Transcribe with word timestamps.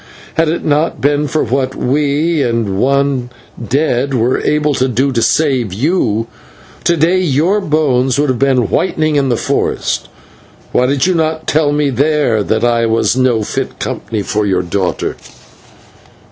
Had 0.33 0.49
it 0.49 0.65
not 0.65 0.99
been 0.99 1.27
for 1.27 1.43
what 1.43 1.75
we 1.75 2.41
and 2.41 2.79
one 2.79 3.29
dead 3.63 4.15
were 4.15 4.41
able 4.41 4.73
to 4.73 4.87
do 4.87 5.11
to 5.11 5.21
save 5.21 5.73
you, 5.73 6.25
to 6.85 6.97
day 6.97 7.19
your 7.19 7.61
bones 7.61 8.17
would 8.17 8.29
have 8.29 8.39
been 8.39 8.71
whitening 8.71 9.15
in 9.15 9.29
the 9.29 9.37
forest. 9.37 10.09
Why 10.71 10.87
did 10.87 11.05
you 11.05 11.13
not 11.13 11.45
tell 11.45 11.71
me 11.71 11.91
there 11.91 12.41
that 12.41 12.63
I 12.63 12.87
was 12.87 13.15
no 13.15 13.43
fit 13.43 13.77
company 13.79 14.23
for 14.23 14.43
your 14.43 14.63
daughter?" 14.63 15.17